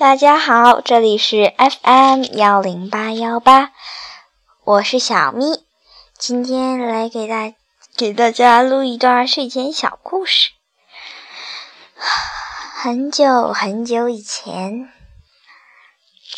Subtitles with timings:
[0.00, 3.70] 大家好，这里是 FM 幺零八幺八，
[4.64, 5.62] 我是小咪，
[6.16, 7.52] 今天来给大
[7.94, 10.52] 给大家录一段睡前小故事。
[12.80, 14.90] 很久很久以前，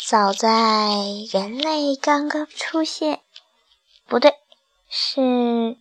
[0.09, 0.49] 早在
[1.31, 3.21] 人类刚刚出现，
[4.09, 4.33] 不对，
[4.89, 5.77] 是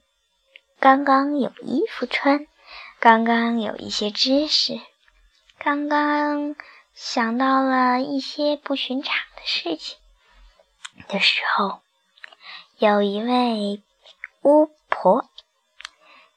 [0.79, 2.46] 刚刚有衣服穿，
[3.01, 4.80] 刚刚有一些知识，
[5.59, 6.55] 刚刚。
[6.95, 9.96] 想到了一些不寻常的事情
[11.09, 11.80] 的时候，
[12.77, 13.83] 有一位
[14.42, 15.28] 巫婆，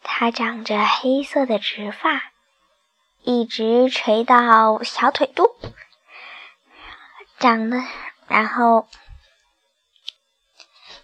[0.02, 2.32] 她长着黑色的直发，
[3.22, 5.56] 一直垂到小腿肚，
[7.38, 7.84] 长得，
[8.28, 8.88] 然后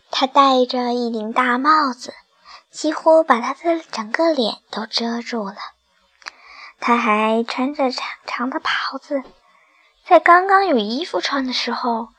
[0.10, 2.14] 她戴着一顶大帽子，
[2.72, 5.58] 几乎把她的整个脸都遮住了。
[6.80, 9.22] 她还穿着长长的袍子。
[10.12, 12.10] 在刚刚有衣服穿的时候，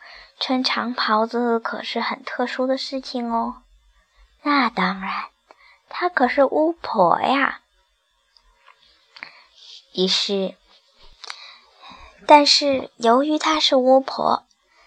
[0.41, 3.65] 穿长袍子可是很特殊的事情哦。
[4.41, 5.27] 那当然，
[5.91, 7.61] 她可是巫婆呀。
[9.93, 10.57] 于是，
[12.27, 14.47] 但是由于她是巫婆，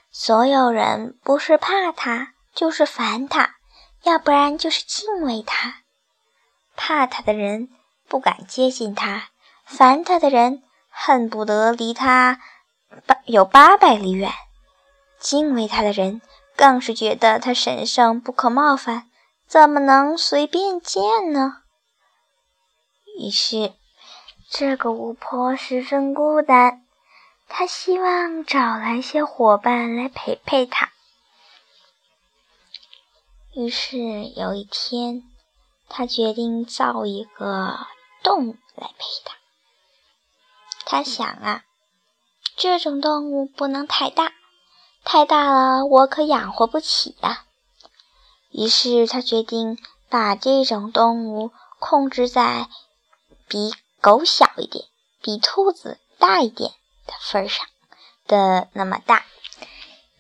[0.09, 3.58] 所有人不是怕她，就是烦她，
[4.02, 5.83] 要不然就是敬畏她。
[6.76, 7.70] 怕她的人
[8.08, 9.28] 不敢接近她，
[9.64, 12.42] 烦她的人恨不得离她。
[13.06, 14.32] 八有八百里远，
[15.20, 16.22] 敬畏他的人
[16.56, 19.10] 更是觉得他神圣不可冒犯，
[19.48, 21.64] 怎么能随便见呢？
[23.20, 23.73] 于是，
[24.50, 26.86] 这个巫婆十分孤单，
[27.48, 30.92] 她希望找来些伙伴来陪陪她。
[33.54, 33.98] 于是
[34.36, 35.23] 有一天，
[35.88, 37.88] 她决定造一个
[38.22, 39.36] 洞来陪她。
[40.86, 41.64] 她想啊。
[42.58, 44.31] 这种动物不能太大，
[45.03, 47.44] 太大了我可养活不起呀。
[48.50, 49.78] 于是他决定
[50.09, 52.70] 把这种动物控制在
[53.49, 54.86] 比狗小一点、
[55.21, 56.71] 比兔子大一点
[57.05, 57.67] 的份上
[58.26, 59.26] 的那么大。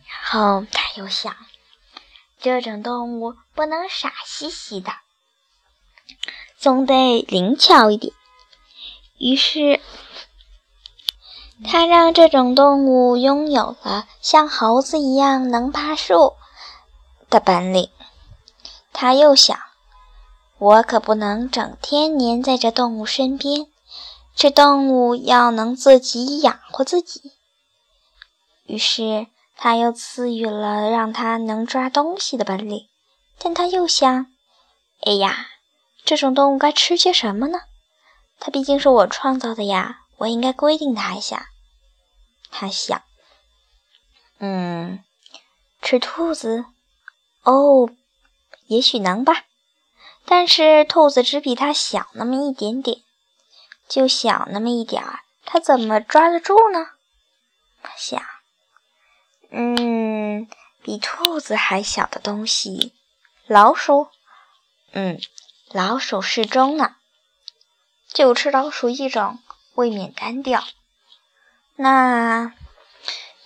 [0.05, 1.33] 然后他又想，
[2.41, 4.91] 这种动物不能傻兮兮的，
[6.57, 8.13] 总得灵巧一点。
[9.17, 9.79] 于是。
[11.63, 16.33] 他让这种动物拥有了像猴子一样能爬树
[17.29, 17.89] 的本领。
[18.91, 19.57] 他又想，
[20.57, 23.67] 我可不能整天黏在这动物身边，
[24.35, 27.31] 这动物要能自己养活自己。
[28.65, 32.87] 于是，他又赐予了让它能抓东西的本领。
[33.37, 34.27] 但他又想，
[35.01, 35.47] 哎呀，
[36.03, 37.59] 这种动物该吃些什么呢？
[38.39, 39.99] 它毕竟是我创造的呀。
[40.17, 41.49] 我应该规定他一下，
[42.49, 43.03] 他想，
[44.39, 45.03] 嗯，
[45.81, 46.65] 吃兔子，
[47.43, 47.89] 哦，
[48.67, 49.43] 也许能吧，
[50.25, 53.01] 但是兔子只比它小那么一点点，
[53.87, 56.91] 就小那么一点儿，它怎么抓得住呢？
[57.83, 58.21] 他想，
[59.51, 60.47] 嗯，
[60.81, 62.93] 比兔子还小的东西，
[63.47, 64.07] 老鼠，
[64.93, 65.19] 嗯，
[65.71, 66.95] 老鼠适中呢，
[68.07, 69.39] 就吃老鼠一种。
[69.75, 70.63] 未免单调。
[71.75, 72.53] 那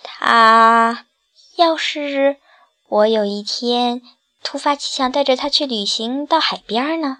[0.02, 1.06] 他
[1.56, 2.38] 要是
[2.88, 4.02] 我有一天
[4.42, 7.18] 突发奇想带着他去旅行到海边呢？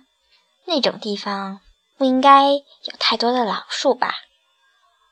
[0.67, 1.61] 那种地方
[1.97, 2.63] 不应该有
[2.99, 4.15] 太多的老鼠吧？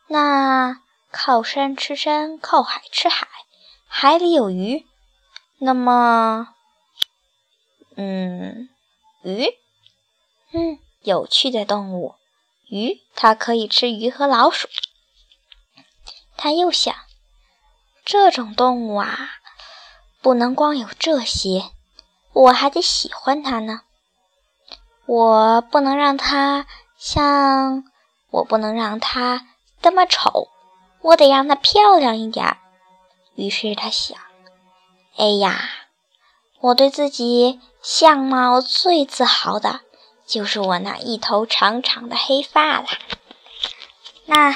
[0.07, 3.27] 那靠山吃山，靠海吃海，
[3.89, 4.87] 海里有鱼，
[5.59, 6.55] 那么，
[7.97, 8.69] 嗯，
[9.23, 9.49] 鱼，
[10.53, 12.15] 嗯，有趣的动物。
[12.69, 14.69] 鱼，它可以吃鱼和老鼠。
[16.37, 16.95] 他又想，
[18.05, 19.31] 这种动物啊，
[20.21, 21.71] 不能光有这些，
[22.33, 23.81] 我还得喜欢它呢。
[25.07, 27.85] 我不能让它像，
[28.31, 29.49] 我不能让它
[29.81, 30.49] 这么丑，
[31.01, 32.59] 我得让它漂亮一点。
[33.35, 34.19] 于是他想，
[35.17, 35.71] 哎呀，
[36.61, 39.81] 我对自己相貌最自豪的。
[40.29, 42.87] 就是我那一头长长的黑发了，
[44.27, 44.55] 那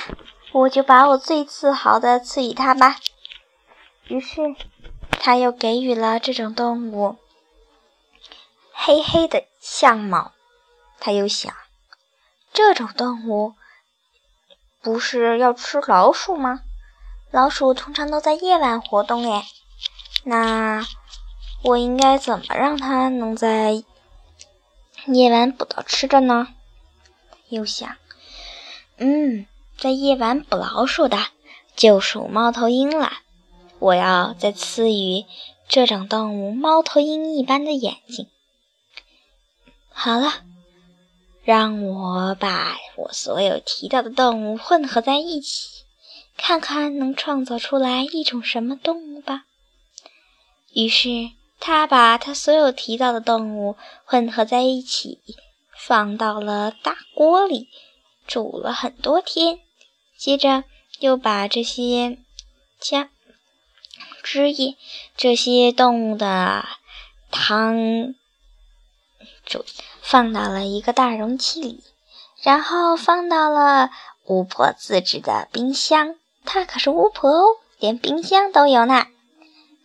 [0.52, 3.00] 我就把我最自豪的赐予他吧。
[4.06, 4.54] 于是，
[5.12, 7.16] 他又给予了这种动物
[8.74, 10.32] 黑黑的相貌。
[11.00, 11.50] 他又想，
[12.52, 13.54] 这种动物
[14.82, 16.60] 不是要吃老鼠吗？
[17.30, 19.46] 老鼠通常都在夜晚活动，哎，
[20.24, 20.84] 那
[21.64, 23.82] 我应该怎么让它能在？
[25.06, 26.48] 夜晚捕到吃的呢？
[27.48, 27.96] 又想，
[28.98, 29.46] 嗯，
[29.76, 31.18] 在夜晚捕老鼠的
[31.74, 33.12] 就属猫头鹰了。
[33.80, 35.24] 我要再赐予
[35.68, 38.28] 这种动物猫头鹰一般的眼睛。
[39.88, 40.44] 好了，
[41.42, 45.84] 让我把我所有提到的动物混合在一起，
[46.36, 49.46] 看看能创造出来一种什么动物吧。
[50.72, 51.32] 于是，
[51.64, 55.20] 他把他所有提到的动物混合在一起，
[55.78, 57.68] 放到了大锅里
[58.26, 59.60] 煮了很多天。
[60.18, 60.64] 接着，
[60.98, 62.18] 又把这些
[62.80, 63.10] 加
[64.24, 64.76] 汁液、
[65.16, 66.64] 这些动物的
[67.30, 68.16] 汤
[69.46, 69.64] 煮
[70.00, 71.84] 放到了一个大容器里，
[72.42, 73.90] 然后放到了
[74.24, 76.16] 巫婆自制的冰箱。
[76.44, 79.06] 她可是巫婆哦，连冰箱都有呢。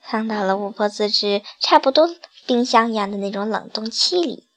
[0.09, 2.09] 放到了巫婆自制差不多
[2.45, 4.47] 冰箱一样的那种冷冻器里。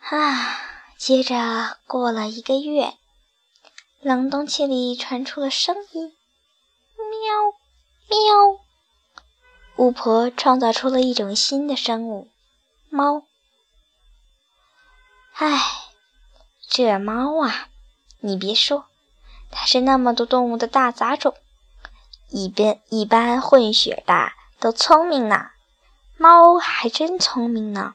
[0.00, 0.60] 啊，
[0.96, 2.94] 接着过了一个月。
[4.00, 6.16] 冷冻器里传出了声音
[6.96, 7.52] ：“喵，
[8.08, 8.60] 喵！”
[9.76, 12.28] 巫婆创造出了一种新的生物——
[12.90, 13.22] 猫。
[15.34, 15.60] 唉，
[16.68, 17.68] 这猫啊，
[18.20, 18.86] 你别说，
[19.50, 21.34] 它是那么多动物的大杂种，
[22.30, 25.50] 一边一般混血的都聪明呢，
[26.16, 27.94] 猫还真聪明呢。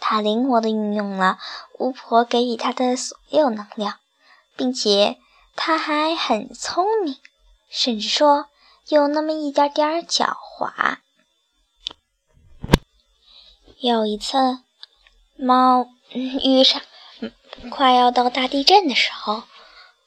[0.00, 1.38] 它灵活地运用了
[1.78, 3.98] 巫婆给予它的所有能量。
[4.58, 5.18] 并且
[5.54, 7.16] 它还很聪明，
[7.70, 8.48] 甚至说
[8.88, 10.96] 有那么一点点狡猾。
[13.78, 14.58] 有一次，
[15.36, 16.82] 猫遇上
[17.70, 19.44] 快要到大地震的时候，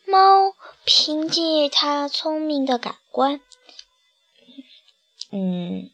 [0.05, 0.53] 猫
[0.83, 3.41] 凭借它聪明的感关，
[5.31, 5.91] 嗯，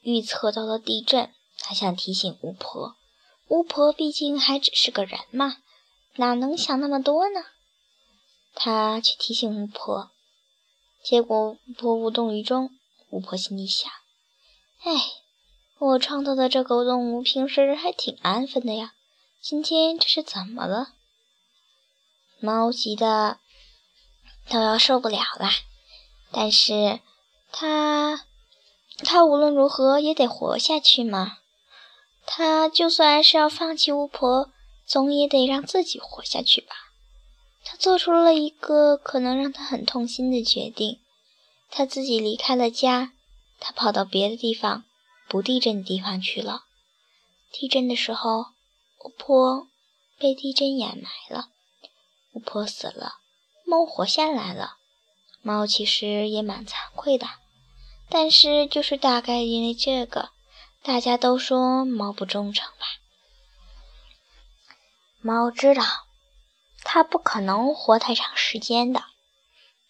[0.00, 1.32] 预测到了地震。
[1.58, 2.96] 他想提醒巫婆，
[3.48, 5.58] 巫婆毕竟还只是个人嘛，
[6.16, 7.44] 哪能想那么多呢？
[8.54, 10.10] 他去提醒巫婆，
[11.04, 12.70] 结果巫婆无动于衷。
[13.10, 13.90] 巫婆心里想
[14.82, 14.92] ：“哎，
[15.78, 18.94] 我创造的这个动物平时还挺安分的呀，
[19.40, 20.94] 今天这是怎么了？”
[22.40, 23.38] 猫急得
[24.48, 25.50] 都要受不了了，
[26.32, 27.00] 但是
[27.52, 28.26] 他，
[28.98, 31.38] 他无论如何也得活下去嘛。
[32.26, 34.50] 他就算是要放弃巫婆，
[34.86, 36.74] 总也得让自己活下去吧。
[37.64, 41.00] 他做出了一个可能让他很痛心的决定，
[41.70, 43.12] 他自己离开了家，
[43.58, 44.84] 他跑到别的地方，
[45.28, 46.64] 不地震的地方去了。
[47.50, 48.46] 地震的时候，
[49.04, 49.66] 巫婆
[50.18, 51.48] 被地震掩埋了，
[52.32, 53.16] 巫婆死了，
[53.64, 54.76] 猫活下来了。
[55.42, 57.26] 猫其实也蛮惭愧的，
[58.08, 60.30] 但是就是大概因为这个，
[60.82, 62.86] 大家都说猫不忠诚吧。
[65.20, 65.82] 猫知道。
[66.82, 69.04] 它不可能活太长时间的，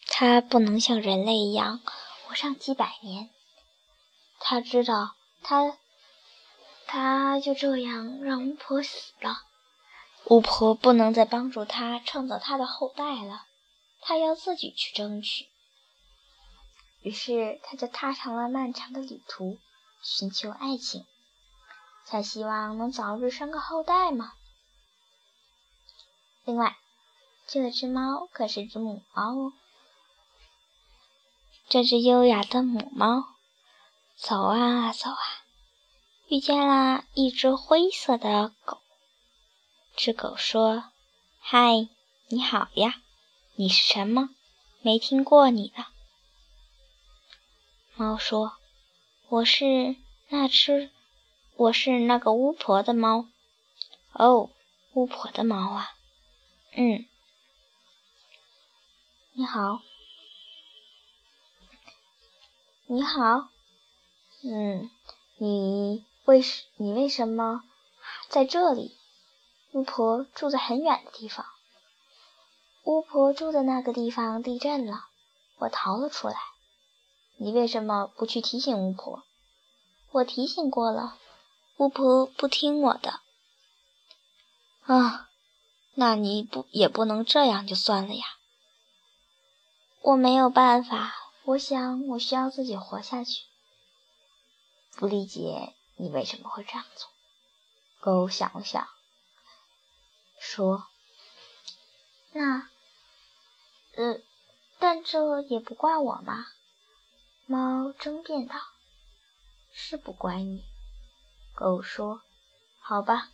[0.09, 1.81] 它不能像人类一样
[2.27, 3.31] 活上几百年。
[4.41, 5.77] 他知道，他，
[6.87, 9.43] 他就这样让巫婆死了。
[10.25, 13.45] 巫婆不能再帮助他创造他的后代了，
[14.01, 15.49] 他要自己去争取。
[17.03, 19.59] 于是，他就踏上了漫长的旅途，
[20.03, 21.07] 寻求爱情，
[22.05, 24.33] 才希望能早日生个后代嘛。
[26.45, 26.77] 另外，
[27.47, 29.53] 这只猫可是只母猫哦。
[31.69, 33.25] 这只优雅的母猫
[34.17, 35.19] 走啊走啊，
[36.29, 38.81] 遇见了一只灰色的狗。
[39.97, 40.91] 只狗说
[41.39, 41.89] ：“嗨，
[42.29, 43.01] 你好呀，
[43.61, 44.31] 你是什么？
[44.81, 45.85] 没听过你的。”
[47.95, 48.57] 猫说
[49.29, 49.97] ：“我是
[50.31, 50.91] 那只，
[51.57, 53.27] 我是那个巫婆的猫。”
[54.17, 54.49] 哦，
[54.95, 55.91] 巫婆的猫啊。
[56.73, 57.07] 嗯，
[59.35, 59.83] 你好，
[62.87, 63.51] 你好，
[64.43, 64.91] 嗯，
[65.37, 67.63] 你为什你为什么
[68.27, 68.97] 在这里？
[69.73, 71.45] 巫婆住在很远的地方。
[72.85, 75.07] 巫婆住的那个地方地震了，
[75.59, 76.37] 我逃了出来。
[77.37, 79.23] 你为什么不去提醒巫婆？
[80.13, 81.19] 我提醒过了，
[81.77, 83.21] 巫婆不听我的。
[84.83, 85.27] 啊。
[85.95, 88.25] 那你不也不能这样就算了呀？
[90.01, 91.13] 我没有办法，
[91.45, 93.43] 我想我需要自己活下去。
[94.95, 97.11] 不理解你为什么会这样做。
[97.99, 98.89] 狗想了想，
[100.39, 100.87] 说
[102.33, 102.69] ：“那……
[103.97, 104.21] 呃，
[104.79, 106.47] 但这也不怪我嘛。”
[107.47, 108.55] 猫争辩道
[109.73, 110.65] ：“是不怪你。”
[111.55, 112.23] 狗说
[112.81, 113.31] ：“好吧。”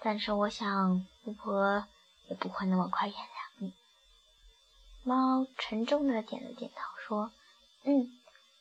[0.00, 1.86] 但是我想，巫婆
[2.28, 3.74] 也不会那么快原谅你。
[5.02, 7.32] 猫沉重的点了点头，说
[7.82, 8.16] ：“嗯，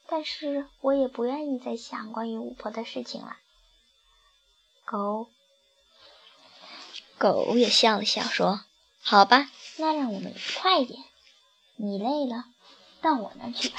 [0.08, 3.38] 但是我也不愿意再想关于巫婆的事情了。”
[4.84, 5.30] 狗，
[7.20, 8.62] 狗也笑了笑，说
[9.04, 11.00] ：“好吧，那让我们快一点。
[11.76, 12.46] 你累了，
[13.02, 13.78] 到我那去吧。”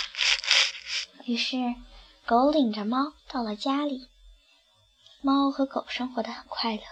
[1.26, 1.74] 于是，
[2.24, 4.08] 狗领着猫到了家里。
[5.20, 6.82] 猫和狗生活的很快乐。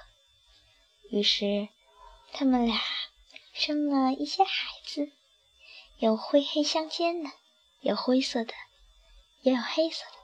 [1.11, 1.69] 于是，
[2.33, 2.81] 他们俩
[3.53, 5.13] 生了一些孩子，
[5.99, 7.31] 有灰黑相间的，
[7.81, 8.53] 有灰色的，
[9.43, 10.19] 也有黑色的，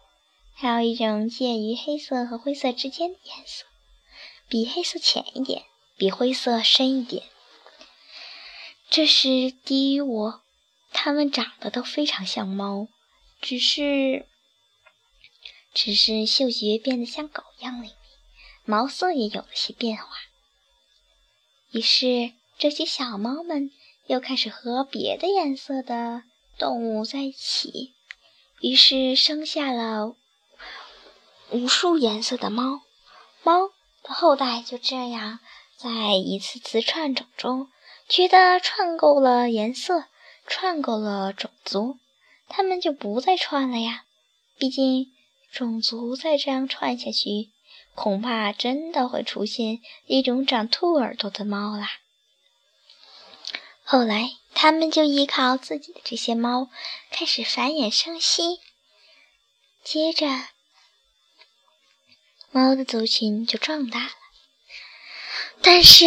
[0.54, 3.64] 还有一种介于黑色和灰色之间的颜色，
[4.48, 5.62] 比黑色浅一点，
[5.96, 7.22] 比灰色深一点。
[8.94, 10.42] 这是第一窝，
[10.92, 12.88] 它们长得都非常像猫，
[13.40, 14.26] 只是，
[15.72, 17.90] 只是嗅觉变得像狗一样灵敏，
[18.66, 20.04] 毛色也有了些变化。
[21.70, 23.70] 于是，这些小猫们
[24.08, 26.24] 又开始和别的颜色的
[26.58, 27.94] 动物在一起，
[28.60, 30.14] 于是生下了
[31.48, 32.82] 无数颜色的猫。
[33.42, 33.68] 猫
[34.02, 35.40] 的后代就这样
[35.78, 37.70] 在一次次串种中，
[38.12, 40.04] 觉得串够了颜色，
[40.46, 41.96] 串够了种族，
[42.46, 44.04] 它们就不再串了呀。
[44.58, 45.10] 毕竟，
[45.50, 47.52] 种族再这样串下去。
[47.94, 51.88] 恐怕真的会出现一种长兔耳朵的猫啦。
[53.82, 56.68] 后来，他们就依靠自己的这些猫
[57.10, 58.60] 开始繁衍生息，
[59.82, 60.26] 接着，
[62.50, 64.12] 猫的族群就壮大了。
[65.62, 66.06] 但是，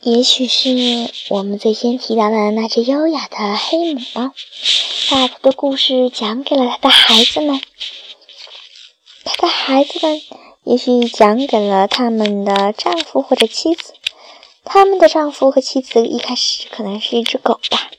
[0.00, 4.32] 也许是我们最先提到的那只优雅的黑母猫，
[5.10, 7.60] 把它的故事讲给了它的孩子们，
[9.24, 10.20] 它的孩子们。
[10.64, 13.92] 也许讲给了他们的丈夫或者妻子，
[14.64, 17.90] 他们的丈夫和妻子一开始可能是一只狗吧。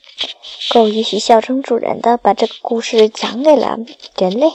[0.70, 3.78] 狗也许效忠主人的把这个故事讲给了
[4.18, 4.50] 人类，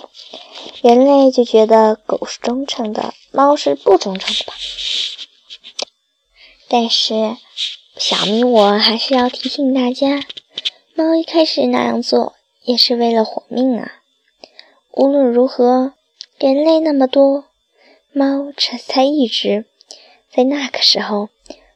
[0.82, 4.54] 人类就觉得狗是忠诚的，猫是不忠诚的吧。
[6.74, 7.36] 但是
[7.98, 10.24] 小咪我还是要提醒大家，
[10.96, 14.00] 猫一开始那样做也是为了活命啊。
[14.92, 15.96] 无论如何，
[16.38, 17.44] 人类那么多。
[18.14, 19.66] 猫只才一只，
[20.34, 21.28] 在那个时候，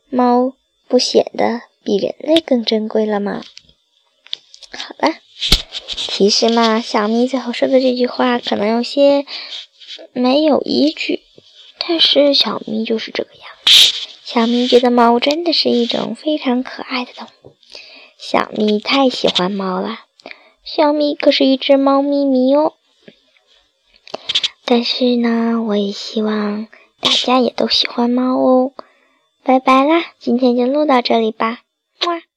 [0.10, 0.54] 猫
[0.88, 3.44] 不显得比人类更珍贵了吗？
[4.72, 9.26] 好了，其实嘛，小咪最后说的这句话可能有些
[10.14, 11.24] 没有依据，
[11.80, 14.15] 但是小咪就是这个样子。
[14.26, 17.56] 小咪觉得猫真的是一种非常可爱的动物，
[18.18, 20.00] 小咪太喜欢猫了。
[20.64, 22.74] 小咪可是一只猫咪咪哦。
[24.66, 26.66] 但是呢，我也希望
[27.00, 28.72] 大家也都喜欢猫哦。
[29.44, 31.60] 拜拜啦，今天就录到这里吧，
[32.00, 32.35] 么。